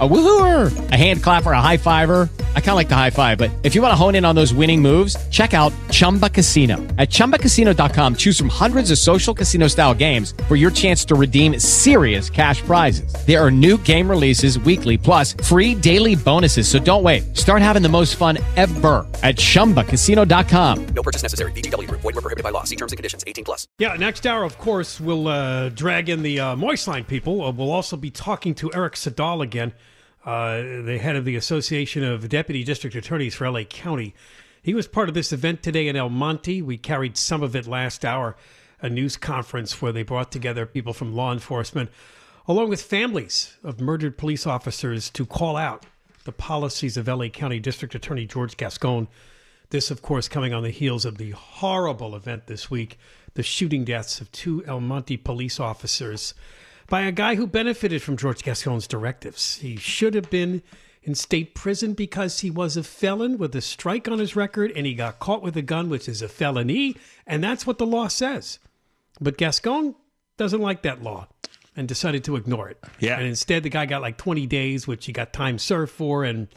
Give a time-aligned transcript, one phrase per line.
[0.00, 2.28] A woohooer, a hand clapper, a high fiver.
[2.56, 4.34] I kind of like the high five, but if you want to hone in on
[4.34, 6.78] those winning moves, check out Chumba Casino.
[6.98, 11.60] At ChumbaCasino.com, choose from hundreds of social casino style games for your chance to redeem
[11.60, 13.14] serious cash prizes.
[13.24, 16.66] There are new game releases weekly, plus free daily bonuses.
[16.66, 17.36] So don't wait.
[17.36, 20.86] Start having the most fun ever at ChumbaCasino.com.
[20.86, 21.52] No purchase necessary.
[21.52, 22.00] VGW Group.
[22.00, 22.64] Void were prohibited by law.
[22.64, 23.22] See terms and conditions.
[23.28, 23.68] 18 plus.
[23.78, 27.44] Yeah, next hour, of course, we'll uh, drag in the uh, Moist Line people.
[27.44, 29.72] Uh, we'll also be talking to Eric Siddall again,
[30.24, 34.14] uh, the head of the Association of Deputy District Attorneys for LA County.
[34.62, 36.62] He was part of this event today in El Monte.
[36.62, 38.36] We carried some of it last hour,
[38.80, 41.90] a news conference where they brought together people from law enforcement,
[42.48, 45.84] along with families of murdered police officers, to call out
[46.24, 49.08] the policies of LA County District Attorney George Gascon.
[49.70, 52.98] This, of course, coming on the heels of the horrible event this week
[53.34, 56.34] the shooting deaths of two El Monte police officers
[56.88, 59.56] by a guy who benefited from George Gascon's directives.
[59.56, 60.62] He should have been
[61.02, 64.86] in state prison because he was a felon with a strike on his record and
[64.86, 66.96] he got caught with a gun, which is a felony,
[67.26, 68.58] and that's what the law says.
[69.20, 69.94] But Gascon
[70.36, 71.28] doesn't like that law
[71.76, 72.82] and decided to ignore it.
[72.98, 73.18] Yeah.
[73.18, 76.48] And instead, the guy got like 20 days, which he got time served for, and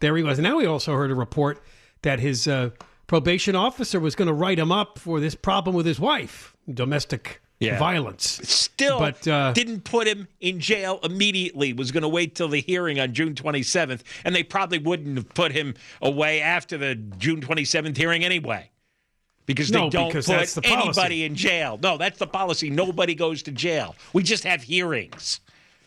[0.00, 0.38] there he was.
[0.38, 1.62] And Now we also heard a report
[2.02, 2.70] that his uh,
[3.06, 7.40] probation officer was going to write him up for this problem with his wife, domestic
[7.60, 7.78] Yeah.
[7.78, 8.40] violence.
[8.48, 11.72] Still But, uh, didn't put him in jail immediately.
[11.72, 15.28] Was going to wait till the hearing on June 27th, and they probably wouldn't have
[15.30, 18.70] put him away after the June 27th hearing anyway.
[19.46, 21.80] Because they No, don't because put the anybody in jail.
[21.82, 22.70] No, that's the policy.
[22.70, 23.96] Nobody goes to jail.
[24.12, 25.40] We just have hearings.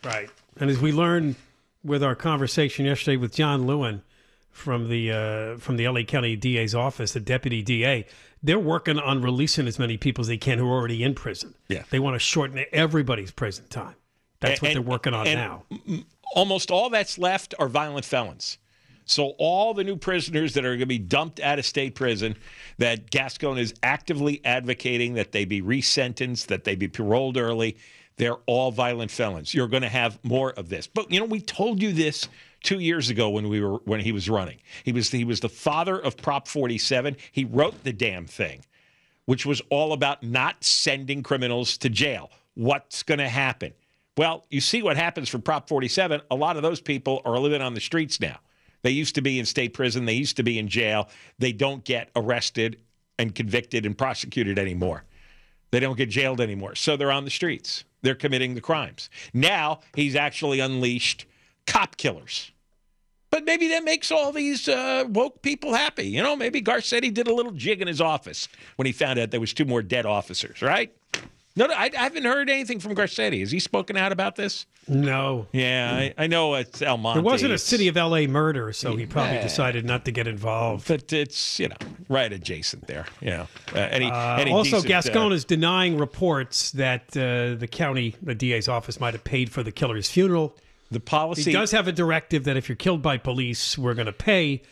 [0.04, 0.28] Right.
[0.58, 1.36] And as we learned
[1.84, 4.02] with our conversation yesterday with John Lewin
[4.50, 8.04] from the uh, from the LA County DA's office, the deputy DA,
[8.42, 11.54] they're working on releasing as many people as they can who are already in prison.
[11.68, 11.84] Yeah.
[11.90, 13.94] They want to shorten everybody's prison time.
[14.40, 16.04] That's what they're working on and now.
[16.34, 18.58] almost all that's left are violent felons.
[19.04, 22.36] So all the new prisoners that are going to be dumped out of state prison,
[22.78, 27.76] that Gascon is actively advocating that they be resentenced, that they be paroled early,
[28.16, 29.54] they're all violent felons.
[29.54, 30.86] You're going to have more of this.
[30.86, 32.28] But you know, we told you this
[32.62, 34.58] two years ago when we were when he was running.
[34.84, 37.16] He was he was the father of Prop 47.
[37.30, 38.62] He wrote the damn thing
[39.26, 42.30] which was all about not sending criminals to jail.
[42.54, 43.72] What's going to happen?
[44.16, 46.20] Well, you see what happens for Prop 47.
[46.30, 48.38] A lot of those people are living on the streets now.
[48.82, 51.08] They used to be in state prison, they used to be in jail.
[51.38, 52.80] They don't get arrested
[53.18, 55.04] and convicted and prosecuted anymore.
[55.70, 56.74] They don't get jailed anymore.
[56.74, 57.84] So they're on the streets.
[58.02, 59.08] They're committing the crimes.
[59.32, 61.26] Now he's actually unleashed
[61.66, 62.50] cop killers.
[63.30, 66.06] But maybe that makes all these uh, woke people happy.
[66.06, 68.46] You know, maybe Garcetti did a little jig in his office
[68.76, 70.94] when he found out there was two more dead officers, right?
[71.56, 73.40] No, no I, I haven't heard anything from Garcetti.
[73.40, 74.66] Has he spoken out about this?
[74.86, 75.46] No.
[75.52, 77.20] Yeah, I, I know it's El Monte.
[77.20, 79.42] There wasn't a It's- city of LA murder, so he probably Yeah.
[79.42, 80.88] decided not to get involved.
[80.88, 81.76] but it's you know
[82.10, 83.06] right adjacent there.
[83.20, 87.68] You know, uh, any, any also, decent, Gascon uh, is denying reports that uh, the
[87.70, 90.54] county, the DA's office, might have paid for the killer's funeral.
[90.92, 91.44] The policy.
[91.44, 94.62] He does have a directive that if you're killed by police, we're going to pay.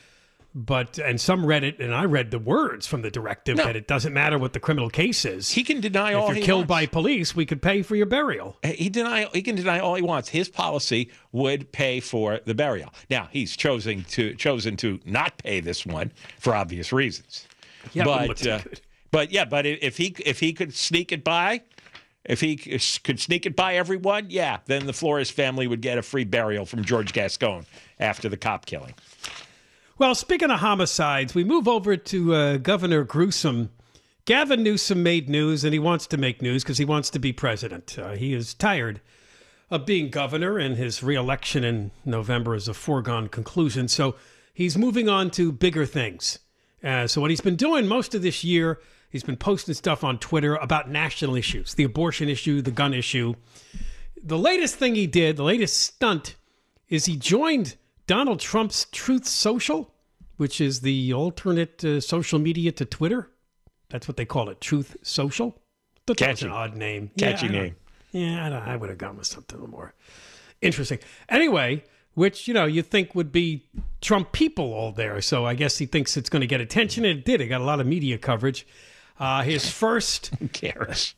[0.53, 3.65] But and some read it, and I read the words from the directive No.
[3.67, 5.53] that it doesn't matter what the criminal case is.
[5.53, 8.07] he can deny if all If you're killed by police, we could pay for your
[8.07, 8.57] burial.
[8.65, 10.31] he deny he can deny all he wants.
[10.31, 12.93] His policy would pay for the burial.
[13.09, 16.11] Now he's chosen to chosen to not pay this one
[16.41, 17.47] for obvious reasons.
[17.93, 18.77] Yeah, it wouldn't look but too uh,
[19.13, 21.63] but yeah, but if he if he could sneak it by,
[22.25, 26.03] if he could sneak it by everyone, yeah, then the Flores family would get a
[26.03, 27.65] free burial from George Gascon
[27.99, 28.95] after the cop killing.
[29.99, 33.71] Well, speaking of homicides, we move over to uh, Governor Gruesome.
[34.25, 37.33] Gavin Newsom made news, and he wants to make news because he wants to be
[37.33, 37.99] president.
[37.99, 39.01] Uh, he is tired
[39.71, 43.89] of being governor, and his reelection in November is a foregone conclusion.
[43.89, 44.15] So
[44.53, 46.39] he's moving on to bigger things.
[46.83, 48.79] Uh, so what he's been doing most of this year,
[49.11, 53.35] he's been posting stuff on Twitter about national issues, the abortion issue, the gun issue.
[54.23, 56.37] The latest thing he did, the latest stunt,
[56.89, 57.77] is he joined
[58.07, 59.93] Donald Trump's Truth Social,
[60.37, 63.31] which is the alternate uh, social media to Twitter.
[63.89, 65.61] That's what they call it, Truth Social.
[66.07, 66.47] Thought that was Catchy.
[66.47, 67.11] an odd name.
[67.19, 67.77] Catchy I name.
[68.13, 69.95] Yeah, I, I would have gone with something a little more
[70.61, 70.99] interesting.
[71.29, 71.85] Anyway,
[72.15, 73.67] which you know you think would be
[74.01, 75.21] Trump people all there.
[75.21, 77.41] So I guess he thinks it's going to get attention, and it did.
[77.41, 78.67] It got a lot of media coverage.
[79.21, 81.15] Uh, his first Who cares?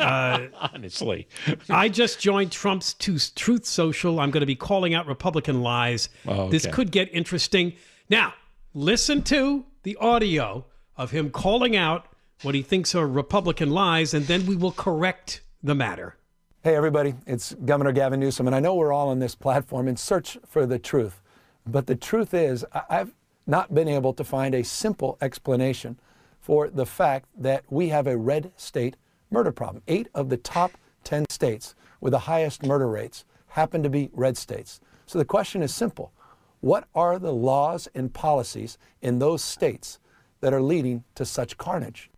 [0.00, 1.28] Uh, Honestly,
[1.68, 4.18] I just joined Trump's to Truth Social.
[4.18, 6.08] I'm going to be calling out Republican lies.
[6.26, 7.74] Oh, This could get interesting.
[8.08, 8.32] Now,
[8.72, 10.64] listen to the audio
[10.96, 12.06] of him calling out
[12.42, 16.16] what he thinks are Republican lies, and then we will correct the matter.
[16.64, 19.96] Hey, everybody, it's Governor Gavin Newsom, and I know we're all on this platform in
[19.96, 21.20] search for the truth.
[21.66, 23.12] But the truth is, I've
[23.46, 25.98] not been able to find a simple explanation
[26.46, 28.94] for the fact that we have a red state
[29.32, 29.82] murder problem.
[29.88, 30.70] Eight of the top
[31.02, 34.80] 10 states with the highest murder rates happen to be red states.
[35.06, 36.12] So the question is simple
[36.60, 39.98] What are the laws and policies in those states
[40.40, 42.10] that are leading to such carnage?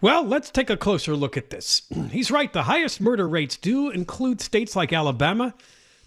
[0.00, 1.82] Well, let's take a closer look at this.
[2.12, 2.52] He's right.
[2.52, 5.52] The highest murder rates do include states like Alabama,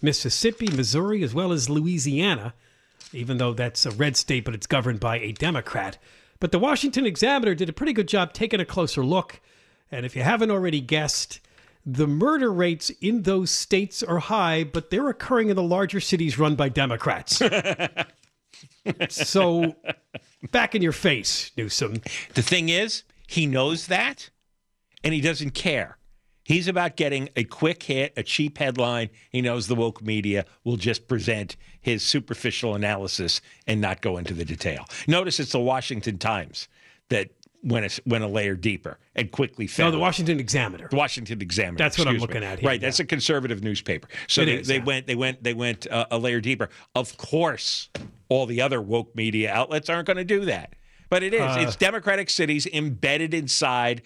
[0.00, 2.54] Mississippi, Missouri, as well as Louisiana,
[3.12, 5.98] even though that's a red state, but it's governed by a Democrat.
[6.40, 9.40] But the Washington Examiner did a pretty good job taking a closer look.
[9.90, 11.40] And if you haven't already guessed,
[11.84, 16.38] the murder rates in those states are high, but they're occurring in the larger cities
[16.38, 17.40] run by Democrats.
[19.08, 19.76] so,
[20.50, 22.02] back in your face, Newsom.
[22.34, 24.30] The thing is, he knows that
[25.04, 25.98] and he doesn't care.
[26.46, 29.10] He's about getting a quick hit, a cheap headline.
[29.30, 34.32] He knows the woke media will just present his superficial analysis and not go into
[34.32, 34.84] the detail.
[35.08, 36.68] Notice it's the Washington Times
[37.08, 37.30] that
[37.64, 39.86] went a, went a layer deeper and quickly fell.
[39.86, 40.86] No, the Washington Examiner.
[40.88, 41.78] The Washington Examiner.
[41.78, 42.34] That's what I'm excuse me.
[42.34, 44.06] looking at here, Right, that's a conservative newspaper.
[44.28, 44.84] So It they, is, they yeah.
[44.84, 46.68] went they went they went uh, a layer deeper.
[46.94, 47.88] Of course,
[48.28, 50.74] all the other woke media outlets aren't going to do that.
[51.10, 51.40] But it is.
[51.40, 54.02] Uh, it's democratic cities embedded inside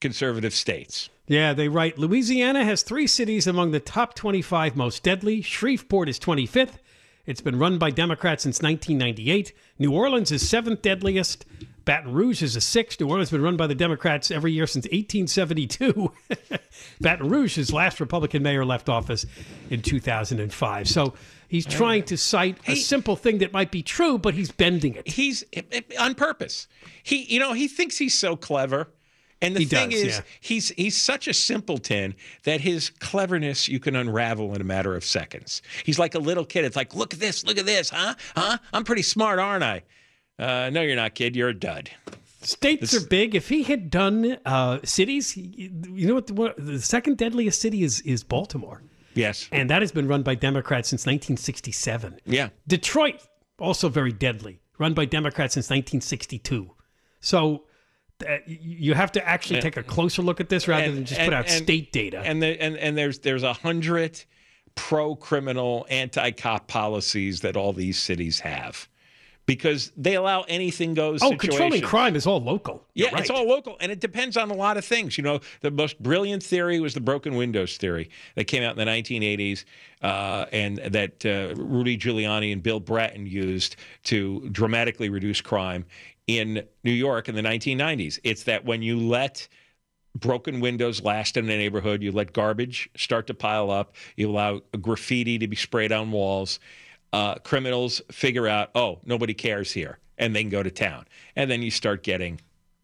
[0.00, 1.08] conservative states.
[1.26, 5.40] Yeah, they write Louisiana has three cities among the top 25 most deadly.
[5.40, 6.78] Shreveport is 25th.
[7.26, 9.52] It's been run by Democrats since 1998.
[9.78, 11.46] New Orleans is seventh deadliest.
[11.86, 13.00] Baton Rouge is a sixth.
[13.00, 16.12] New Orleans has been run by the Democrats every year since 1872.
[17.00, 19.24] Baton Rouge, his last Republican mayor, left office
[19.70, 20.88] in 2005.
[20.88, 21.14] So
[21.48, 25.08] he's trying to cite a simple thing that might be true, but he's bending it.
[25.08, 25.44] He's
[25.98, 26.68] on purpose.
[27.02, 28.88] He, you know, he thinks he's so clever.
[29.42, 30.20] And the He thing does, is, yeah.
[30.40, 32.14] he's he's such a simpleton
[32.44, 35.60] that his cleverness you can unravel in a matter of seconds.
[35.84, 36.64] He's like a little kid.
[36.64, 38.14] It's like, look at this, look at this, huh?
[38.36, 38.58] Huh?
[38.72, 39.82] I'm pretty smart, aren't I?
[40.38, 41.36] Uh, no, you're not, kid.
[41.36, 41.90] You're a dud.
[42.42, 43.34] States are big.
[43.34, 45.70] If he had done uh, cities, you
[46.08, 48.82] know what the, what the second deadliest city is is Baltimore,
[49.14, 49.48] Yes.
[49.52, 52.20] and that has been run by Democrats since 1967.
[52.26, 52.48] Yeah.
[52.66, 53.20] Detroit
[53.58, 56.70] also very deadly, run by Democrats since 1962.
[57.20, 57.64] So
[58.46, 61.28] you have to actually take a closer look at this rather And- than just and-
[61.28, 62.20] put out and- state data.
[62.24, 64.24] And the, and and there's there's a hundred
[64.76, 68.88] pro criminal anti cop policies that all these cities have.
[69.46, 71.22] Because they allow anything goes.
[71.22, 72.82] oh, controlling crime is all local.
[72.94, 73.38] Yeah, You're it's right.
[73.40, 75.18] all local, and it depends on a lot of things.
[75.18, 78.78] You know, the most brilliant theory was the broken windows theory that came out in
[78.78, 79.66] the 1980s,
[80.00, 85.84] uh, and that uh, Rudy Giuliani and Bill Bratton used to dramatically reduce crime
[86.26, 88.18] in New York in the 1990s.
[88.24, 89.48] It's that when you let
[90.14, 92.02] broken windows last in a neighborhood.
[92.02, 93.94] You let garbage start to pile up.
[94.16, 96.60] You allow graffiti to be sprayed on walls.
[97.12, 101.06] Uh, criminals figure out, oh, nobody cares here, and they can go to town.
[101.36, 102.40] And then you start getting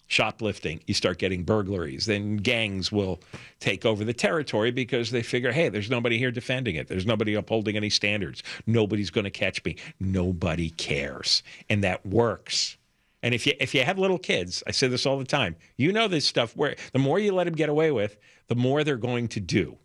[0.07, 0.81] shoplifting.
[0.87, 2.07] You start getting burglaries.
[2.07, 3.21] Then gangs will
[3.61, 6.89] take over the territory because they figure, hey, there's nobody here defending it.
[6.89, 8.43] There's nobody upholding any standards.
[8.67, 9.77] Nobody's going to catch me.
[10.01, 12.77] Nobody cares, and that works.
[13.23, 15.57] And if you if you have little kids, I say this all the time.
[15.77, 16.57] You know this stuff.
[16.57, 18.17] Where the more you let them get away with,
[18.49, 19.77] the more they're going to do.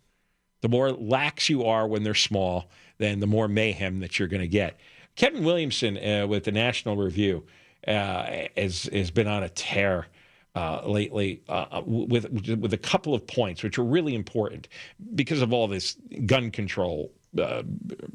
[0.61, 4.41] The more lax you are when they're small, then the more mayhem that you're going
[4.41, 4.79] to get.
[5.15, 7.45] Kevin Williamson uh, with the National Review
[7.87, 10.07] uh, has has been on a tear.
[10.57, 14.69] Uh, lately, uh, with with a couple of points which are really important
[15.13, 17.61] because of all this gun control uh,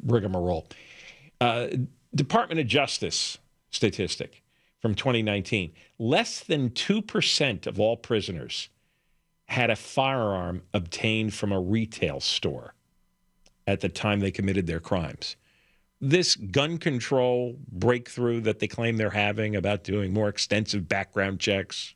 [0.06, 0.66] rigmarole.
[1.38, 1.68] Uh,
[2.14, 3.36] Department of Justice
[3.70, 4.39] statistic
[4.80, 8.68] from 2019 less than 2% of all prisoners
[9.46, 12.74] had a firearm obtained from a retail store
[13.66, 15.36] at the time they committed their crimes.
[16.00, 21.94] This gun control breakthrough that they claim they're having about doing more extensive background checks,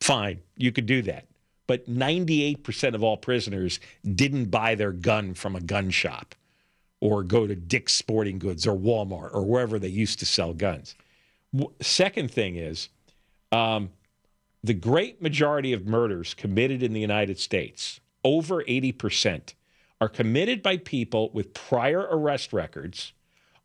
[0.00, 1.26] fine, you could do that.
[1.66, 3.78] But 98% of all prisoners
[4.14, 6.34] didn't buy their gun from a gun shop
[7.00, 10.94] or go to Dick's Sporting Goods or Walmart or wherever they used to sell guns.
[11.80, 12.88] Second thing is,
[13.52, 13.90] um,
[14.62, 19.54] the great majority of murders committed in the United States, over 80%,
[20.00, 23.12] are committed by people with prior arrest records,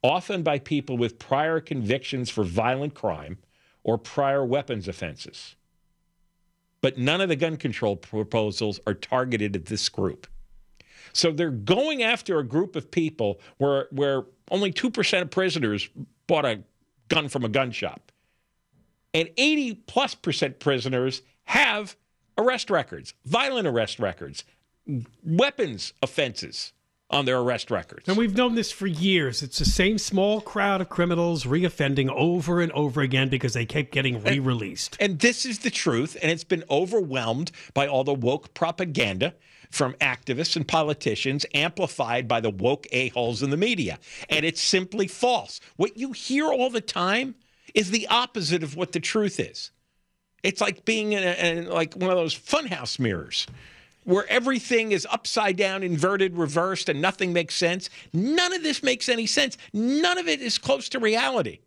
[0.01, 3.37] often by people with prior convictions for violent crime
[3.83, 5.55] or prior weapons offenses.
[6.81, 10.27] But none of the gun control proposals are targeted at this group.
[11.13, 15.89] So they're going after a group of people where where only 2% of prisoners
[16.27, 16.63] bought a
[17.07, 18.11] gun from a gun shop.
[19.13, 21.95] and 80 plus percent prisoners have
[22.37, 24.43] arrest records, violent arrest records,
[25.23, 26.73] weapons offenses
[27.13, 28.07] on their arrest records.
[28.07, 29.43] And we've known this for years.
[29.43, 33.91] It's the same small crowd of criminals reoffending over and over again because they keep
[33.91, 34.97] getting re released.
[34.99, 39.35] And this is the truth, and it's been overwhelmed by all the woke propaganda
[39.69, 43.99] from activists and politicians, amplified by the woke a-holes in the media.
[44.29, 45.59] And it's simply false.
[45.77, 47.35] What you hear all the time
[47.73, 49.71] is the opposite of what the truth is.
[50.43, 53.47] It's like being in, a, in like one of those funhouse mirrors
[54.05, 57.89] where everything is upside down, inverted, reversed, and nothing makes sense.
[58.13, 59.57] None of this makes any sense.
[59.73, 61.59] None of it is close to reality.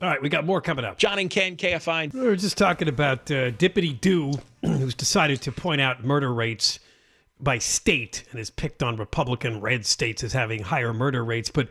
[0.00, 0.98] All right, we got more coming up.
[0.98, 2.12] John and Ken, KFI.
[2.12, 4.32] We were just talking about uh, Dippity Doo,
[4.62, 6.78] who's decided to point out murder rates
[7.40, 11.50] by state and has picked on Republican red states as having higher murder rates.
[11.50, 11.68] But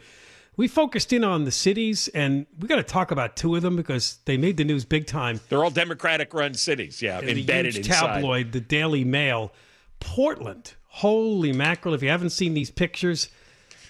[0.56, 3.76] we focused in on the cities, and we got to talk about two of them
[3.76, 5.40] because they made the news big time.
[5.50, 8.16] They're all Democratic run cities, yeah, and embedded the huge inside.
[8.16, 9.52] tabloid, the Daily Mail.
[10.00, 11.94] Portland, holy mackerel!
[11.94, 13.30] If you haven't seen these pictures,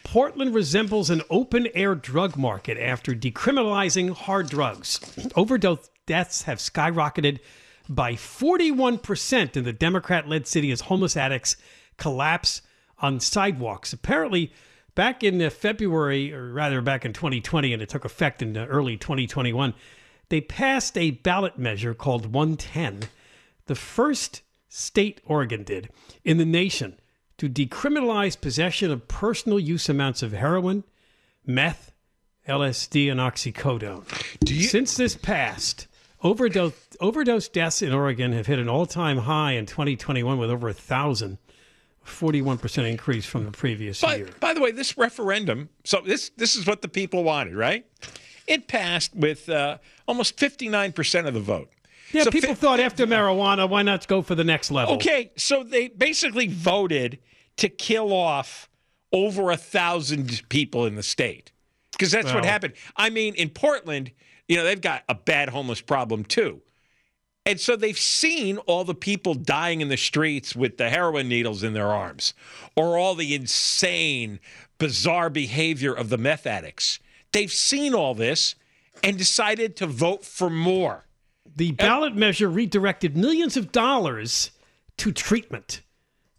[0.03, 4.99] Portland resembles an open air drug market after decriminalizing hard drugs.
[5.35, 7.39] Overdose deaths have skyrocketed
[7.89, 11.57] by 41% in the Democrat led city as homeless addicts
[11.97, 12.61] collapse
[12.99, 13.91] on sidewalks.
[13.91, 14.53] Apparently,
[14.95, 18.65] back in uh, February, or rather back in 2020, and it took effect in uh,
[18.65, 19.73] early 2021,
[20.29, 23.09] they passed a ballot measure called 110,
[23.65, 25.89] the first state Oregon did
[26.23, 26.99] in the nation
[27.37, 30.83] to decriminalize possession of personal use amounts of heroin,
[31.45, 31.91] meth,
[32.47, 34.05] LSD, and oxycodone.
[34.69, 35.87] Since this passed,
[36.21, 40.73] overdose overdose deaths in Oregon have hit an all-time high in 2021 with over a
[40.73, 41.37] thousand.
[42.05, 44.29] 41% increase from the previous year.
[44.39, 47.85] By the way, this referendum, so this this is what the people wanted, right?
[48.47, 51.69] It passed with uh, almost 59% of the vote.
[52.11, 54.95] Yeah, So people fi- thought after marijuana, why not go for the next level?
[54.95, 57.19] Okay, so they basically voted
[57.57, 58.69] to kill off
[59.13, 61.51] over a thousand people in the state
[61.93, 62.73] because that's what happened.
[62.97, 64.11] I mean, in Portland,
[64.47, 66.61] you know, they've got a bad homeless problem too.
[67.45, 71.61] And so they've seen all the people dying in the streets with the heroin needles
[71.61, 72.33] in their arms,
[72.75, 74.39] or all the insane,
[74.77, 76.99] bizarre behavior of the meth addicts.
[77.33, 78.55] They've seen all this
[79.03, 81.05] and decided to vote for more.
[81.55, 84.51] The ballot measure redirected millions of dollars
[84.97, 85.81] to treatment.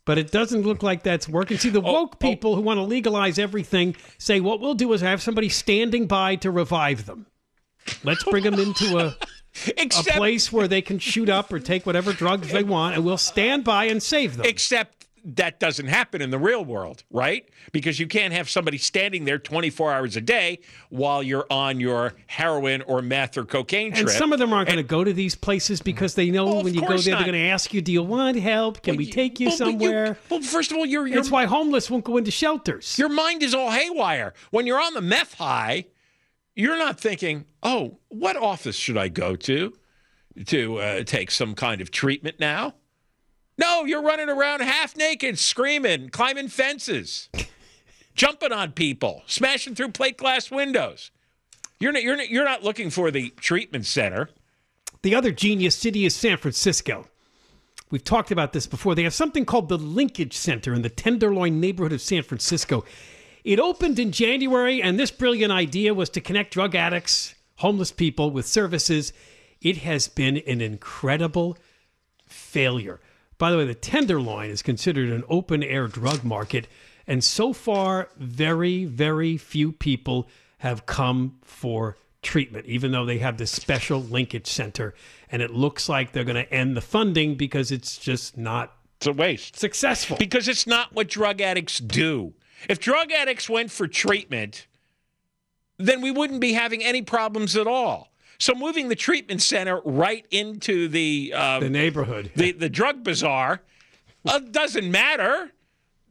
[0.07, 1.59] But it doesn't look like that's working.
[1.59, 2.19] See, the oh, woke oh.
[2.19, 6.37] people who want to legalize everything say what we'll do is have somebody standing by
[6.37, 7.27] to revive them.
[8.03, 9.17] Let's bring them into a,
[9.79, 13.17] a place where they can shoot up or take whatever drugs they want, and we'll
[13.19, 14.47] stand by and save them.
[14.47, 17.49] Except that doesn't happen in the real world, right?
[17.73, 22.13] Because you can't have somebody standing there 24 hours a day while you're on your
[22.27, 24.03] heroin or meth or cocaine trip.
[24.03, 26.63] And some of them aren't going to go to these places because they know Well,
[26.65, 27.05] when you go there, not.
[27.05, 28.83] they're going to ask you, "Do you want help?
[28.83, 31.91] Can we take you Well, somewhere?" well, first of all, your your, That's why homeless
[31.91, 32.99] won't go into shelters.
[32.99, 34.35] your mind is all haywire.
[34.51, 35.87] When you're on the meth high,
[36.55, 39.73] you're not thinking, "Oh, what office should I go to
[40.47, 42.75] to uh, take some kind of treatment now?"
[43.57, 47.29] No, you're running around half naked, screaming, climbing fences,
[48.15, 51.11] jumping on people, smashing through plate glass windows.
[51.79, 54.31] You're not, you're not, you're not looking for the treatment center.
[55.03, 57.07] The other genius city is San Francisco.
[57.91, 58.95] We've talked about this before.
[58.95, 62.85] They have something called the Linkage Center in the Tenderloin neighborhood of San Francisco.
[63.45, 68.31] It opened in January, and this brilliant idea was to connect drug addicts, homeless people
[68.31, 69.13] with services.
[69.61, 71.59] It has been an incredible
[72.27, 73.01] failure.
[73.37, 76.67] By the way, the Tenderloin is considered an open air drug market,
[77.07, 80.27] and so far, very, very few people
[80.59, 84.95] have come for treatment, even though they have this special linkage center.
[85.31, 89.07] And it looks like they're going to end the funding because it's just not It's
[89.07, 89.57] a waste.
[89.59, 90.17] successful.
[90.17, 92.33] Because it's not what drug addicts do.
[92.69, 94.67] If drug addicts went for treatment,
[95.79, 98.11] then we wouldn't be having any problems at all.
[98.39, 102.33] So moving the treatment center right into the uh, The neighborhood.
[102.35, 103.63] the, the drug bazaar
[104.27, 105.53] uh, doesn't matter.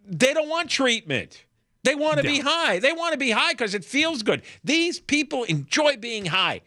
[0.06, 1.46] They don't want treatment.
[1.84, 2.80] They want to be high.
[2.80, 4.42] They want to be high because it feels good.
[4.64, 6.62] These people enjoy being high.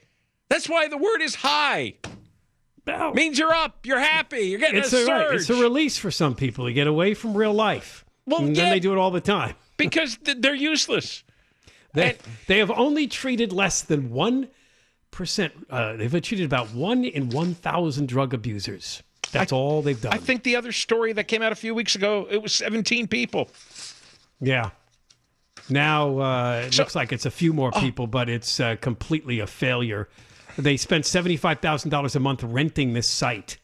[0.51, 1.95] That's why the word is high.
[3.15, 5.09] Means you're up, you're happy, you're getting it's a a, surge.
[5.09, 8.05] right, it's a release for some people to get away from real life.
[8.27, 8.65] Well, and yeah.
[8.65, 9.57] then they do it all the time.
[9.77, 11.23] Because they're useless.
[11.95, 14.49] They, And- they have only treated less than 1%.
[15.71, 19.03] Uh, they've treated about 1 in 1,000 drug abusers.
[19.33, 20.13] That's all they've done.
[20.13, 23.07] I think the other story that came out a few weeks ago, it was 17
[23.09, 23.49] people.
[24.41, 24.71] Yeah.
[25.69, 29.41] Now uh, it So- looks like it's a few more people, but it's uh, completely
[29.41, 30.09] a failure.
[30.59, 33.59] They spent $75,000 a month renting this site,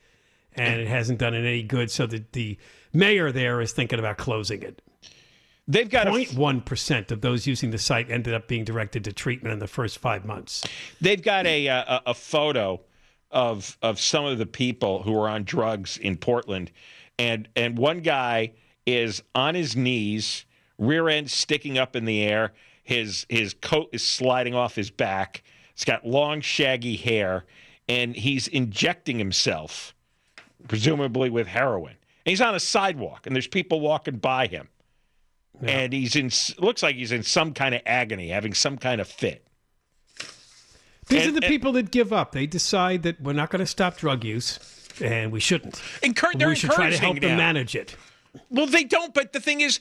[0.55, 1.91] and it hasn't done it any good.
[1.91, 2.59] So the, the
[2.93, 4.83] mayor there is thinking about closing it.
[5.73, 9.55] They've got a, 0.1% of those using the site ended up being directed to treatment
[9.55, 10.65] in the first five months.
[11.01, 12.81] they've got a, uh, a a photo
[13.31, 16.71] of of some of the people who are on drugs in Portland,
[17.19, 18.53] and and one guy
[18.85, 20.45] is on his knees,
[20.77, 22.53] rear end sticking up in the air.
[22.85, 25.43] His his coat is sliding off his back.
[25.75, 27.47] He's got long shaggy hair,
[27.89, 29.95] and he's injecting himself,
[30.69, 31.97] presumably with heroin.
[32.27, 34.69] And he's on a sidewalk, and there's people walking by him.
[35.61, 39.09] And he's in looks like he's in some kind of agony, having some kind of
[39.09, 39.47] fit.
[41.09, 42.33] These And- are the and- people that give up.
[42.33, 44.59] They decide that we're not going to stop drug use,
[45.01, 45.75] and we shouldn't.
[46.03, 47.45] Encour- they're we should try to help encouraging them now.
[47.53, 47.97] manage it.
[48.51, 49.13] Well, they don't.
[49.13, 49.81] But the thing is,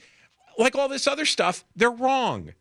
[0.58, 2.54] like all this other stuff, they're wrong.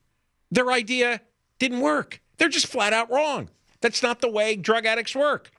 [0.51, 1.21] Their idea
[1.59, 2.21] didn't work.
[2.39, 3.51] They're just flat out wrong.
[3.81, 5.51] That's not the way drug addicts work.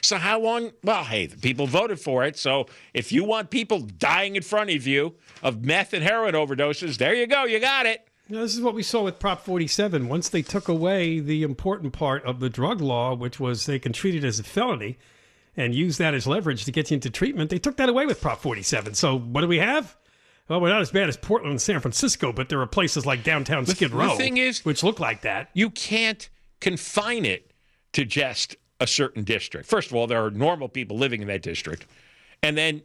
[0.00, 0.72] So how long?
[0.82, 2.38] Well, hey, the people voted for it.
[2.38, 6.98] So if you want people dying in front of you of meth and heroin overdoses,
[6.98, 7.44] there you go.
[7.44, 8.06] You got it.
[8.28, 10.08] Now, this is what we saw with Prop 47.
[10.08, 13.92] Once they took away the important part of the drug law, which was they can
[13.92, 14.96] treat it as a felony
[15.56, 18.20] and use that as leverage to get you into treatment, they took that away with
[18.22, 18.94] Prop 47.
[18.94, 19.96] So what do we have?
[20.48, 23.22] Well, we're not as bad as Portland and San Francisco, but there are places like
[23.22, 25.50] downtown Skid the Row, thing is- which look like that.
[25.52, 26.28] You can't
[26.60, 27.50] confine it
[27.92, 29.68] to just a certain district.
[29.68, 31.86] First of all, there are normal people living in that district,
[32.42, 32.82] and then,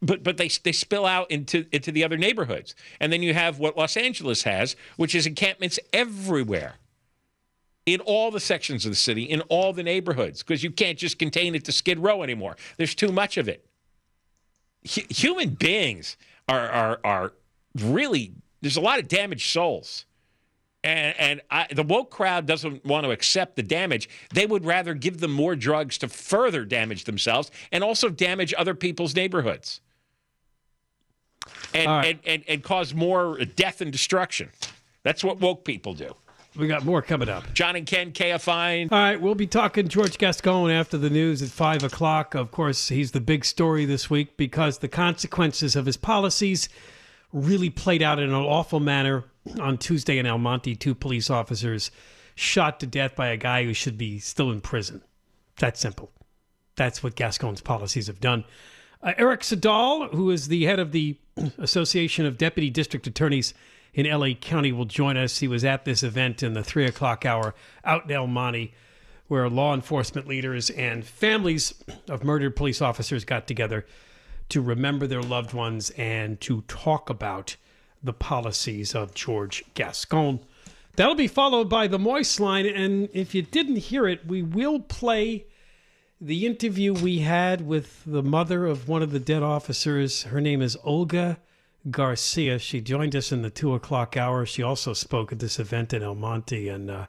[0.00, 3.58] but but they they spill out into into the other neighborhoods, and then you have
[3.58, 6.74] what Los Angeles has, which is encampments everywhere,
[7.84, 11.18] in all the sections of the city, in all the neighborhoods, because you can't just
[11.18, 12.56] contain it to Skid Row anymore.
[12.76, 13.66] There's too much of it.
[14.94, 16.16] Hu- human beings
[16.48, 17.32] are are are
[17.80, 20.04] really there's a lot of damaged souls
[20.84, 24.08] and, and I, the woke crowd doesn't want to accept the damage.
[24.32, 28.74] They would rather give them more drugs to further damage themselves and also damage other
[28.74, 29.80] people's neighborhoods
[31.72, 32.06] and, right.
[32.06, 34.50] and, and, and cause more death and destruction.
[35.02, 36.14] That's what woke people do.
[36.56, 37.52] We got more coming up.
[37.52, 38.92] John and Ken, KFI.
[38.92, 42.36] All right, we'll be talking George Gascon after the news at 5 o'clock.
[42.36, 46.68] Of course, he's the big story this week because the consequences of his policies
[47.34, 49.24] really played out in an awful manner
[49.60, 50.76] on Tuesday in El Monte.
[50.76, 51.90] Two police officers
[52.34, 55.02] shot to death by a guy who should be still in prison.
[55.58, 56.10] That's simple.
[56.76, 58.44] That's what Gascon's policies have done.
[59.02, 61.18] Uh, Eric Siddall, who is the head of the
[61.58, 63.52] Association of Deputy District Attorneys
[63.92, 65.38] in LA County, will join us.
[65.38, 68.72] He was at this event in the three o'clock hour out in El Monte,
[69.26, 71.74] where law enforcement leaders and families
[72.08, 73.84] of murdered police officers got together
[74.48, 77.56] to remember their loved ones and to talk about
[78.02, 80.40] the policies of George Gascon.
[80.96, 82.66] That'll be followed by the Moist line.
[82.66, 85.46] And if you didn't hear it, we will play
[86.20, 90.24] the interview we had with the mother of one of the dead officers.
[90.24, 91.38] Her name is Olga
[91.90, 92.58] Garcia.
[92.58, 94.46] She joined us in the two o'clock hour.
[94.46, 97.06] She also spoke at this event in El Monte, and uh,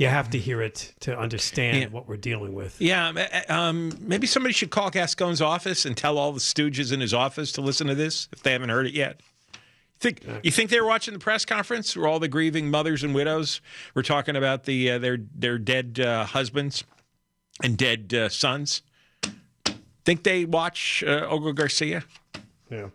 [0.00, 2.80] you have to hear it to understand what we're dealing with.
[2.80, 7.12] Yeah, um, maybe somebody should call Gascon's office and tell all the stooges in his
[7.12, 9.20] office to listen to this if they haven't heard it yet.
[9.98, 13.14] Think you think they were watching the press conference where all the grieving mothers and
[13.14, 13.60] widows
[13.94, 16.82] were talking about the uh, their their dead uh, husbands
[17.62, 18.80] and dead uh, sons?
[20.06, 22.04] Think they watch uh, Olga Garcia?
[22.70, 22.88] Yeah.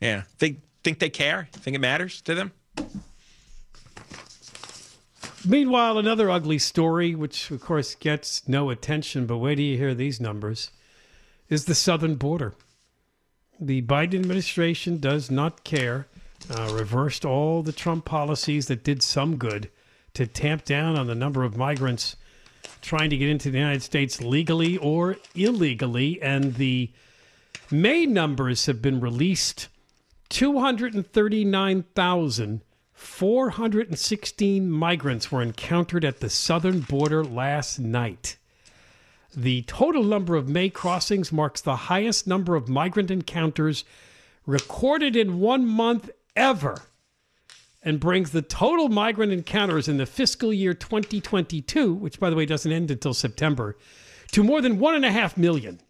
[0.00, 0.22] Yeah.
[0.38, 1.48] Think think they care?
[1.50, 2.52] Think it matters to them?
[5.44, 9.94] Meanwhile, another ugly story, which of course gets no attention, but wait till you hear
[9.94, 10.70] these numbers,
[11.48, 12.54] is the southern border.
[13.60, 16.06] The Biden administration does not care,
[16.50, 19.70] uh, reversed all the Trump policies that did some good
[20.14, 22.16] to tamp down on the number of migrants
[22.80, 26.20] trying to get into the United States legally or illegally.
[26.22, 26.90] And the
[27.70, 29.68] May numbers have been released
[32.94, 38.36] 239,416 migrants were encountered at the southern border last night.
[39.34, 43.84] The total number of May crossings marks the highest number of migrant encounters
[44.46, 46.82] recorded in one month ever
[47.82, 52.46] and brings the total migrant encounters in the fiscal year 2022, which by the way
[52.46, 53.76] doesn't end until September,
[54.32, 55.80] to more than one and a half million.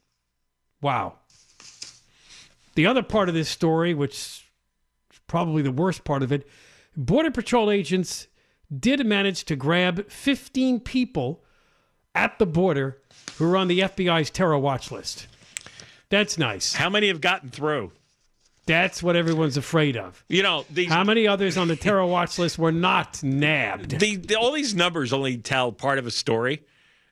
[0.81, 1.19] Wow.
[2.75, 4.43] The other part of this story, which is
[5.27, 6.49] probably the worst part of it,
[6.97, 8.29] Border Patrol agents
[8.77, 11.43] did manage to grab 15 people
[12.15, 12.99] at the border
[13.37, 15.27] who are on the FBI's terror watch list.
[16.11, 16.75] That's nice.
[16.75, 17.93] How many have gotten through?
[18.67, 20.25] That's what everyone's afraid of.
[20.29, 23.99] You know, these How many others on the terror watch list were not nabbed?
[23.99, 26.63] the, the, all these numbers only tell part of a story.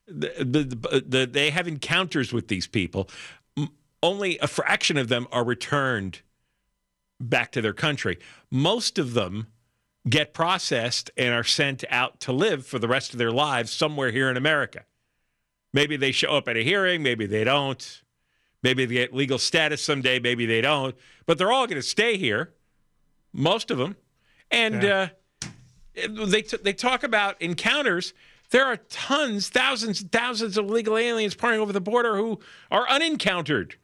[0.06, 3.08] the, the, the, the, they have encounters with these people.
[4.02, 6.20] Only a fraction of them are returned
[7.18, 8.18] back to their country.
[8.50, 9.48] Most of them
[10.08, 14.10] get processed and are sent out to live for the rest of their lives somewhere
[14.10, 14.84] here in America.
[15.72, 18.02] Maybe they show up at a hearing, maybe they don't.
[18.62, 20.94] Maybe they get legal status someday, maybe they don't.
[21.26, 22.52] But they're all going to stay here,
[23.32, 23.96] most of them.
[24.50, 25.08] And uh,
[26.08, 28.12] they, t- they talk about encounters.
[28.50, 33.74] There are tons, thousands, thousands of illegal aliens pouring over the border who are unencountered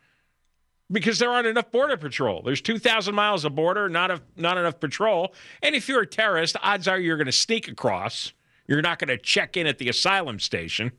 [0.91, 2.43] because there aren't enough border patrol.
[2.43, 5.35] There's 2,000 miles of border, not, a, not enough patrol.
[5.63, 8.33] And if you're a terrorist, odds are you're going to sneak across.
[8.67, 10.93] You're not going to check in at the asylum station.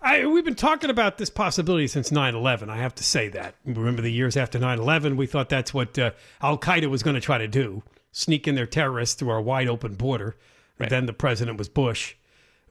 [0.00, 2.68] I, we've been talking about this possibility since 9 11.
[2.68, 3.54] I have to say that.
[3.64, 5.16] Remember the years after 9 11?
[5.16, 8.54] We thought that's what uh, Al Qaeda was going to try to do sneak in
[8.54, 10.36] their terrorists through our wide open border.
[10.78, 12.14] Then the president was Bush.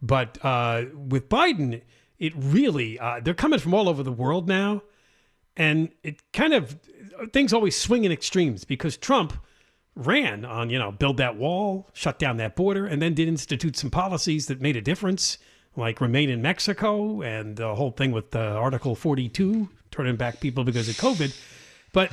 [0.01, 1.81] But uh, with Biden,
[2.19, 4.83] it really, uh, they're coming from all over the world now.
[5.57, 6.77] And it kind of,
[7.33, 9.33] things always swing in extremes because Trump
[9.95, 13.75] ran on, you know, build that wall, shut down that border, and then did institute
[13.75, 15.37] some policies that made a difference,
[15.75, 20.63] like remain in Mexico and the whole thing with uh, Article 42, turning back people
[20.63, 21.37] because of COVID.
[21.91, 22.11] But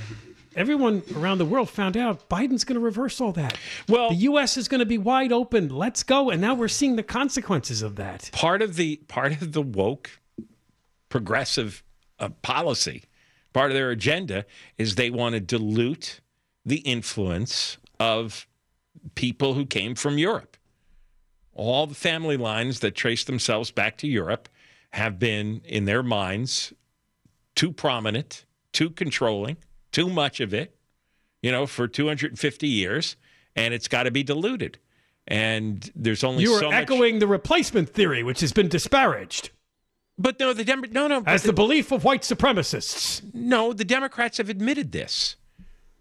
[0.57, 3.57] everyone around the world found out Biden's going to reverse all that.
[3.88, 4.57] Well- the U.S.
[4.57, 5.68] is going to be wide open.
[5.68, 6.31] Let's go.
[6.31, 8.31] And now we're seeing the consequences of that.
[8.33, 10.11] part of the part of the woke
[11.09, 11.85] progressive
[12.18, 13.05] uh, policy
[13.52, 14.44] part of their agenda
[14.76, 16.20] is they want to dilute
[16.64, 18.46] the influence of
[19.14, 20.56] people who came from Europe.
[21.54, 24.48] All the family lines that trace themselves back to Europe
[24.90, 26.72] have been in their minds
[27.54, 29.56] too prominent too controlling
[29.90, 30.76] too much of it
[31.42, 33.16] you know for 250 years
[33.58, 34.78] and it's got to be diluted.
[35.26, 39.50] And there's only You are so much echoing the replacement theory, which has been disparaged
[40.18, 43.22] but no the Dem- no no as the belief of white supremacists.
[43.33, 45.37] No, the Democrats have admitted this.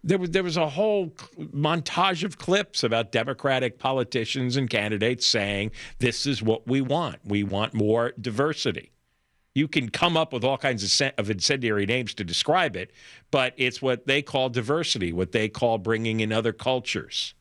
[0.02, 5.70] There was there was a whole montage of clips about Democratic politicians and candidates saying
[5.98, 7.18] this is what we want.
[7.24, 8.90] We want more diversity.
[9.54, 12.92] You can come up with all kinds of, of incendiary names to describe it,
[13.30, 17.34] but it's what they call diversity, what they call bringing in other cultures,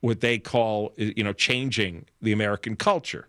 [0.00, 3.28] what they call you know changing the American culture,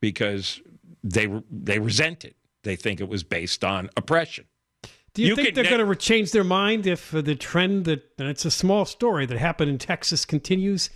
[0.00, 0.60] because
[1.02, 2.36] they they resent it.
[2.62, 4.46] They think it was based on oppression.
[5.14, 7.86] Do you, You think they're ne- going to change their mind if uh, the trend
[7.86, 10.90] that, and it's a small story that happened in Texas continues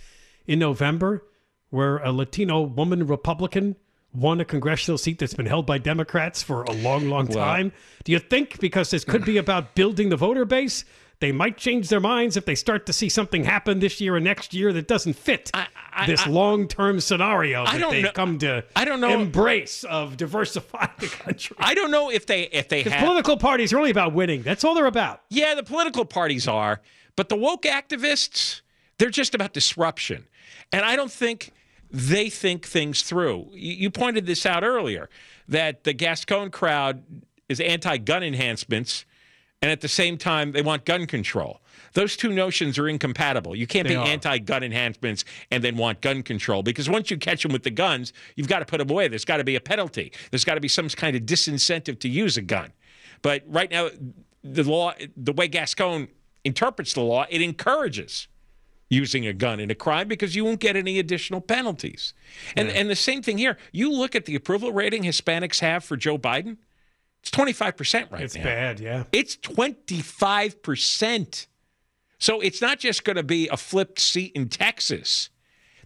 [0.45, 1.23] in November,
[1.71, 3.77] where a Latino woman Republican
[4.13, 7.71] won a congressional seat that's been held by Democrats for a long, long time?
[8.03, 10.85] Do you think because this could be about building the voter base,
[11.21, 14.19] they might change their minds if they start to see something happen this year or
[14.19, 15.67] next year that doesn't fit I-
[16.07, 20.17] this I- long-term scenario that don't they've know- come to I don't know- embrace of
[20.17, 21.55] diversifying the country?
[21.59, 24.41] I don't know if they if they have political parties are only about winning.
[24.41, 25.21] That's all they're about.
[25.29, 26.81] Yeah, the political parties are,
[27.15, 28.61] but the woke activists,
[28.97, 30.27] they're just about disruption.
[30.73, 31.51] And I don't think
[31.91, 33.49] they think things through.
[33.53, 35.09] You, you pointed this out earlier
[35.47, 37.03] that the Gascon crowd
[37.49, 39.05] is anti gun enhancements,
[39.61, 41.61] and at the same time, they want gun control.
[41.93, 43.55] Those two notions are incompatible.
[43.55, 44.07] You can't They be are.
[44.07, 47.69] anti gun enhancements and then want gun control because once you catch them with the
[47.69, 49.07] guns, you've got to put them away.
[49.07, 52.09] There's got to be a penalty, there's got to be some kind of disincentive to
[52.09, 52.71] use a gun.
[53.21, 53.89] But right now,
[54.43, 56.07] the law, the way Gascon
[56.43, 58.27] interprets the law, it encourages
[58.89, 62.13] using a gun in a crime because you won't get any additional penalties.
[62.55, 63.57] And and the same thing here.
[63.71, 66.57] You look at the approval rating Hispanics have for Joe Biden.
[67.21, 68.43] It's 25% right It's now.
[68.43, 69.03] bad, yeah.
[69.11, 71.47] It's 25%.
[72.19, 75.29] So it's not just going to be a flipped seat in Texas.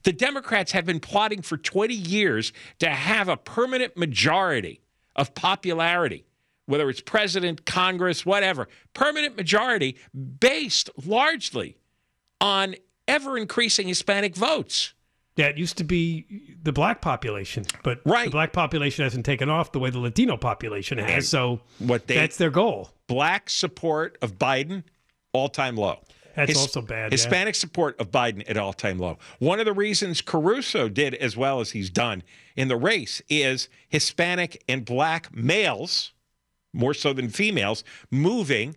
[0.04, 4.82] The Democrats have been plotting for 20 years to have a permanent majority
[5.16, 6.26] of popularity,
[6.68, 9.98] whether it's president, Congress, whatever, permanent majority
[10.40, 11.78] based largely
[12.42, 12.76] on
[13.08, 14.94] ever increasing Hispanic votes.
[15.36, 18.26] Yeah, it used to be the black population, but right.
[18.26, 21.28] the black population hasn't taken off the way the Latino population has.
[21.28, 22.92] So what they- that's their goal.
[23.08, 24.84] Black support of Biden,
[25.34, 26.00] all time low.
[26.36, 27.18] That's also bad, yeah.
[27.18, 29.18] Hispanic support of Biden at all time low.
[29.40, 32.24] One of the reasons Caruso did as well as he's done
[32.56, 36.12] in the race is Hispanic and black males,
[36.74, 38.76] more so than females, moving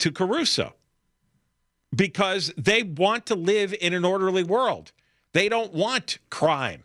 [0.00, 0.74] to Caruso
[1.94, 4.92] because they want to live in an orderly world.
[5.32, 6.84] They don't want crime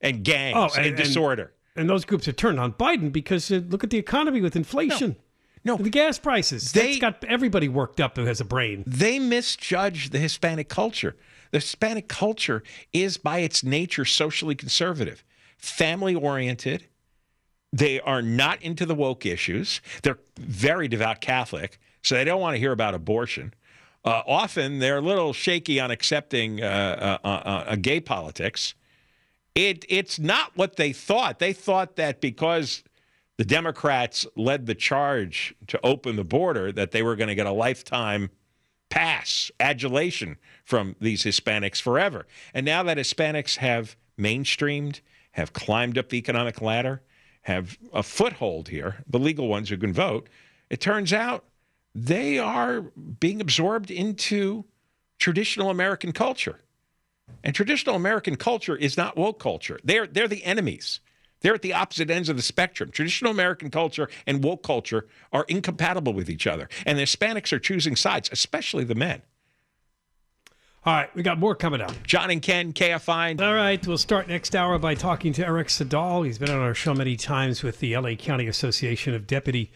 [0.00, 1.52] and gangs Oh, and, and- disorder.
[1.76, 5.16] And those groups have turned on Biden because uh, look at the economy with inflation.
[5.64, 5.76] No.
[5.76, 6.70] The gas prices.
[6.72, 8.84] They- That's got everybody worked up who has a brain.
[8.86, 11.16] they misjudge the Hispanic culture.
[11.50, 15.24] The Hispanic culture is, by its nature, socially conservative,
[15.58, 16.86] family oriented,
[17.72, 19.80] They are not into the woke issues.
[20.02, 23.52] They're very devout Catholic, so they don't want to hear about abortion.
[24.04, 28.74] Uh, often they're a little shaky on accepting uh, uh, uh, uh gay politics.
[29.54, 31.38] It, it's not what they thought.
[31.38, 32.82] They thought that because
[33.36, 37.46] the Democrats led the charge to open the border, that they were going to get
[37.46, 38.30] a lifetime
[38.90, 42.26] pass, adulation from these Hispanics forever.
[42.52, 45.00] And now that Hispanics have mainstreamed,
[45.32, 47.02] have climbed up the economic ladder,
[47.42, 50.28] have a foothold here, the legal ones who can vote,
[50.70, 51.44] it turns out
[51.94, 52.82] they are
[53.20, 54.64] being absorbed into
[55.18, 56.60] traditional American culture.
[57.42, 59.78] And traditional American culture is not woke culture.
[59.84, 61.00] They're, they're the enemies.
[61.40, 62.90] They're at the opposite ends of the spectrum.
[62.90, 66.68] Traditional American culture and woke culture are incompatible with each other.
[66.86, 69.22] And the Hispanics are choosing sides, especially the men.
[70.86, 71.92] All right, we got more coming up.
[72.06, 73.40] John and Ken, KFI.
[73.40, 76.22] All right, we'll start next hour by talking to Eric Siddall.
[76.22, 79.70] He's been on our show many times with the LA County Association of Deputy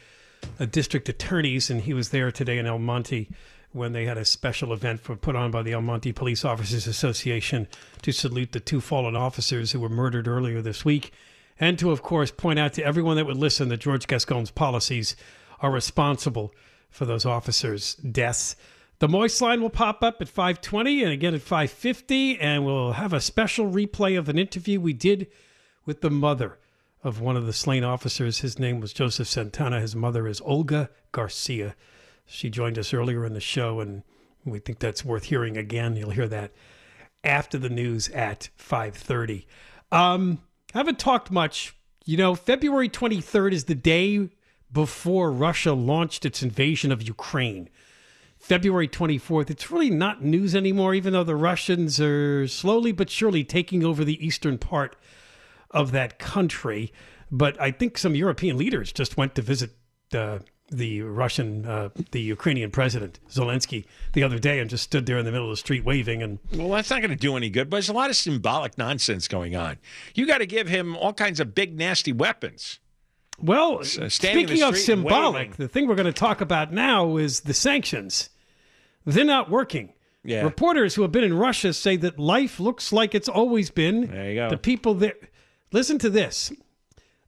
[0.59, 3.29] uh, District Attorneys, and he was there today in El Monte
[3.73, 6.87] when they had a special event for, put on by the El Monte Police Officers
[6.87, 7.69] Association
[8.03, 11.13] to salute the two fallen officers who were murdered earlier this week,
[11.61, 15.17] and to, of course, point out to everyone that would listen that George Gascon's policies
[15.61, 16.55] are responsible
[16.91, 18.57] for those officers' deaths.
[19.01, 23.13] The Moist line will pop up at 520 and again at 550, and we'll have
[23.13, 25.29] a special replay of an interview we did
[25.85, 26.59] with the mother
[27.03, 28.39] of one of the slain officers.
[28.41, 29.81] His name was Joseph Santana.
[29.81, 31.75] His mother is Olga Garcia.
[32.27, 34.03] She joined us earlier in the show, and
[34.45, 35.97] we think that's worth hearing again.
[35.97, 36.53] You'll hear that
[37.25, 39.47] after the news at 5:30.
[39.91, 40.43] Um,
[40.75, 41.75] I haven't talked much.
[42.05, 44.29] You know, February 23rd is the day
[44.73, 47.69] before Russia launched its invasion of Ukraine.
[48.39, 53.43] February 24th, it's really not news anymore, even though the Russians are slowly but surely
[53.43, 54.95] taking over the eastern part
[55.71, 56.93] of that country.
[57.31, 59.77] But I think some European leaders just went to visit
[60.15, 60.39] uh,
[60.71, 65.25] the Russian, uh, the Ukrainian president Zelensky the other day and just stood there in
[65.25, 66.23] the middle of the street waving.
[66.23, 67.71] And well, that's not going to do any good.
[67.71, 69.79] But there's a lot of symbolic nonsense going on.
[70.15, 72.79] You got to give him all kinds of big, nasty weapons.
[73.41, 77.55] Well, uh, speaking of symbolic, the thing we're going to talk about now is the
[77.55, 78.31] sanctions.
[79.05, 79.93] They're not working.
[80.25, 80.43] Yeah.
[80.43, 84.09] Reporters who have been in Russia say that life looks like it's always been.
[84.09, 84.51] There you go.
[84.51, 85.15] The people there.
[85.71, 86.51] Listen to this.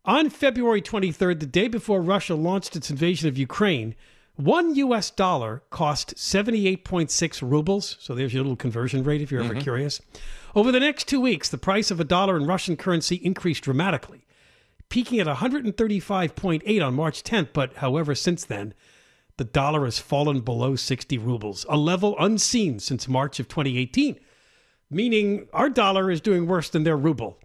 [0.07, 3.95] On February 23rd, the day before Russia launched its invasion of Ukraine,
[4.37, 7.99] one US dollar cost 78.6 rubles.
[8.01, 9.63] So there's your little conversion rate if you're ever mm-hmm.
[9.63, 10.01] curious.
[10.55, 14.25] Over the next two weeks, the price of a dollar in Russian currency increased dramatically,
[14.89, 17.49] peaking at 135.8 on March 10th.
[17.53, 18.73] But however, since then,
[19.37, 24.19] the dollar has fallen below 60 rubles, a level unseen since March of 2018,
[24.91, 27.39] meaning our dollar is doing worse than their ruble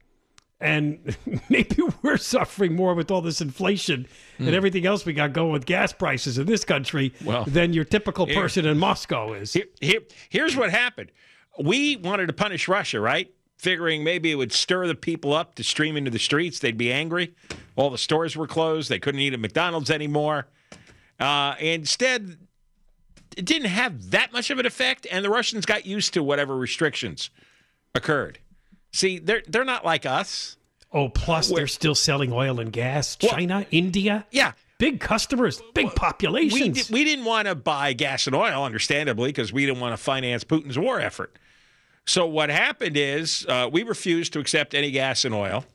[0.59, 1.15] and
[1.49, 4.39] maybe we're suffering more with all this inflation mm.
[4.39, 4.53] and hmm.
[4.53, 8.25] everything else we got going with gas prices in this country well, than your typical
[8.25, 9.53] here, person in Moscow is.
[9.53, 11.11] Here, here, here's what happened.
[11.59, 13.31] We wanted to punish Russia, right?
[13.57, 16.59] Figuring maybe it would stir the people up to stream into the streets.
[16.59, 17.33] They'd be angry.
[17.75, 18.89] All the stores were closed.
[18.89, 20.47] They couldn't eat at McDonald's anymore.
[21.19, 22.37] Uh, instead,
[23.37, 26.57] it didn't have that much of an effect, and the Russians got used to whatever
[26.57, 27.29] restrictions
[27.93, 28.39] occurred.
[28.95, 30.55] See, they're they're not like us.
[30.89, 33.17] Oh, plus they're still selling oil and gas.
[33.17, 34.25] China, well, India.
[34.31, 34.53] Yeah.
[34.77, 36.89] Big customers, big populations.
[36.89, 39.97] We, we didn't want to buy gas and oil, understandably, because we didn't want to
[39.97, 41.37] finance Putin's war effort.
[42.05, 45.65] So what happened is uh, we refused to accept any gas and oil.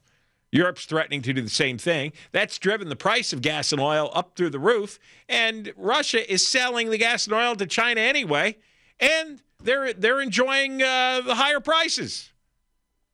[0.53, 2.13] Europe's threatening to do the same thing.
[2.33, 4.99] That's driven the price of gas and oil up through the roof.
[5.29, 8.57] And Russia is selling the gas and oil to China anyway,
[8.99, 12.31] and they're they're enjoying uh, the higher prices.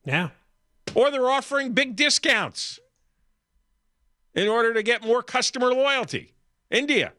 [0.06, 0.30] Yeah.
[0.94, 2.78] Or they're offering big discounts
[4.34, 6.32] in order to get more customer loyalty.
[6.70, 7.12] India.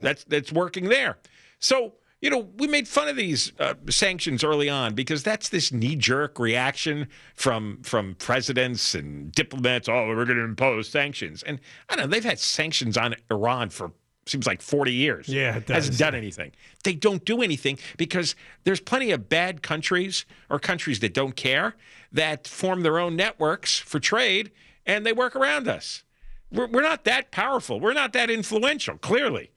[0.00, 1.18] That's that's working there.
[1.58, 5.72] So, you know, we made fun of these uh, sanctions early on because that's this
[5.72, 9.88] knee-jerk reaction from from presidents and diplomats.
[9.88, 12.10] Oh, we're going to impose sanctions, and I don't know.
[12.10, 13.92] They've had sanctions on Iran for
[14.26, 15.28] seems like 40 years.
[15.28, 15.74] Yeah, it does.
[15.74, 16.52] Hasn't done anything.
[16.84, 21.74] They don't do anything because there's plenty of bad countries or countries that don't care
[22.12, 24.50] that form their own networks for trade
[24.86, 26.02] and they work around us.
[26.50, 27.80] We're, we're not that powerful.
[27.80, 29.50] We're not that influential, clearly.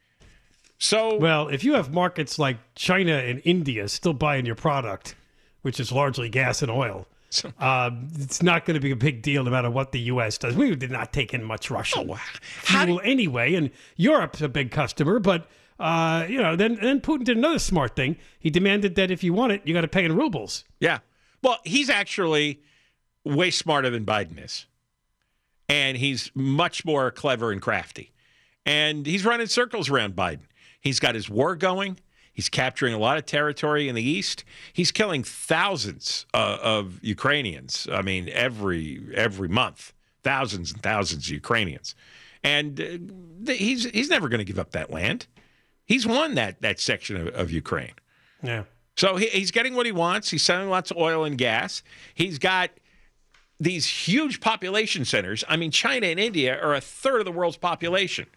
[0.78, 5.16] So, well, if you have markets like China and India still buying your product,
[5.62, 7.08] which is largely gas and oil,
[7.60, 10.38] um, it's not going to be a big deal no matter what the U.S.
[10.38, 10.56] does.
[10.56, 15.20] We did not take in much Russian oh, fuel anyway, and Europe's a big customer.
[15.20, 15.48] But
[15.80, 18.18] uh, you know, then then Putin did another smart thing.
[18.40, 20.64] He demanded that if you want it, you got to pay in rubles.
[20.80, 21.00] Yeah.
[21.42, 22.62] Well, he's actually
[23.24, 24.66] way smarter than Biden is.
[25.68, 28.12] and he's much more clever and crafty.
[28.66, 30.48] And he's running circles around Biden.
[30.82, 32.00] He's got his war going.
[32.36, 34.44] He's capturing a lot of territory in the east.
[34.74, 37.88] He's killing thousands uh, of Ukrainians.
[37.90, 41.96] I mean, every every month, thousands and thousands of Ukrainians.
[42.44, 42.82] And
[43.48, 45.28] uh, he's he's never going to give up that land.
[45.86, 47.94] He's won that that section of, of Ukraine.
[48.44, 48.64] Yeah.
[48.98, 50.30] So he, he's getting what he wants.
[50.30, 51.84] He's selling lots of oil and gas.
[52.14, 52.70] He's got
[53.62, 55.46] these huge population centers.
[55.48, 58.28] I mean, China and India are a third of the world's population,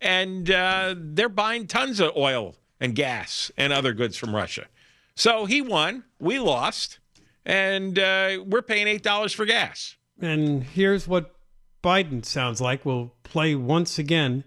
[0.00, 4.66] and uh, they're buying tons of oil and gas and other goods from Russia.
[5.16, 6.98] So he won, we lost,
[7.46, 9.96] and uh, we're paying eight dollars for gas.
[10.20, 11.34] And here's what
[11.82, 12.84] Biden sounds like.
[12.84, 14.44] We'll play once again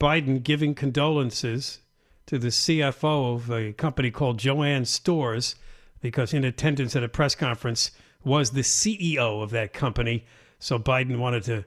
[0.00, 1.80] Biden giving condolences
[2.26, 5.54] to the CFO of a company called Jo-Ann Stores
[6.00, 7.90] because in attendance at a press conference
[8.24, 10.24] was the CEO of that company.
[10.58, 11.64] So Biden wanted to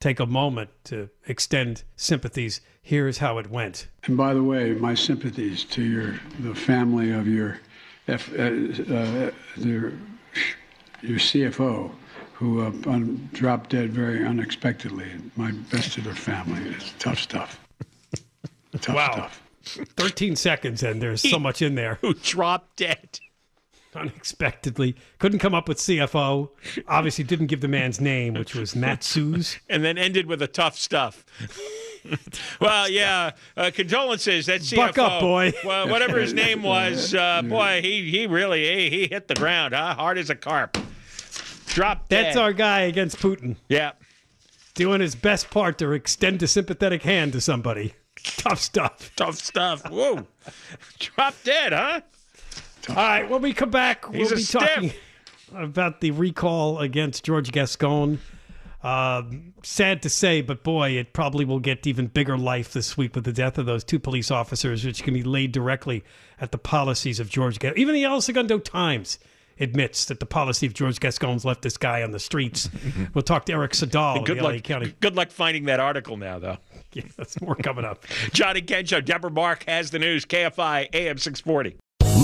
[0.00, 2.60] take a moment to extend sympathies.
[2.82, 3.88] Here's how it went.
[4.04, 7.58] And by the way, my sympathies to your the family of your
[8.08, 9.92] F, uh, uh, your,
[11.02, 11.90] your CFO
[12.34, 15.06] who uh, un- dropped dead very unexpectedly.
[15.36, 16.60] My best to their family.
[16.70, 17.58] It's tough stuff.
[18.82, 19.12] Tough Wow.
[19.12, 19.42] stuff.
[19.96, 21.94] 13 seconds and there's so much in there.
[22.02, 23.20] Who dropped dead?
[23.96, 24.94] Unexpectedly.
[25.18, 26.50] Couldn't come up with CFO.
[26.88, 29.58] Obviously didn't give the man's name, which was Matt Susz.
[29.68, 31.24] and then ended with a tough stuff.
[32.60, 34.46] well, yeah, uh, condolences.
[34.46, 35.52] That CFO, Buck up, boy.
[35.64, 39.74] Well, whatever his name was, uh, boy, he he really he, he hit the ground,
[39.74, 39.94] huh?
[39.94, 40.76] Hard as a carp.
[41.66, 42.26] Drop dead.
[42.26, 43.56] That's our guy against Putin.
[43.68, 43.92] yeah.
[44.74, 47.94] Doing his best part to extend a sympathetic hand to somebody.
[48.22, 49.10] Tough stuff.
[49.16, 49.88] Tough stuff.
[49.90, 50.26] Whoa.
[50.98, 52.02] Drop dead, huh?
[52.88, 54.60] All right, when we come back, He's we'll be stiff.
[54.62, 54.92] talking
[55.54, 58.18] about the recall against George Gascon.
[58.82, 63.14] Um, sad to say, but boy, it probably will get even bigger life this week
[63.16, 66.04] with the death of those two police officers, which can be laid directly
[66.40, 67.78] at the policies of George Gascon.
[67.78, 69.18] Even the El Segundo Times
[69.58, 72.68] admits that the policy of George Gascon's left this guy on the streets.
[73.14, 74.62] we'll talk to Eric Siddall Good the LA luck.
[74.62, 74.94] County.
[75.00, 76.58] Good luck finding that article now, though.
[76.92, 78.06] Yeah, that's more coming up.
[78.32, 80.24] John and Ken Show, Deborah Mark has the news.
[80.24, 81.76] KFI AM 640.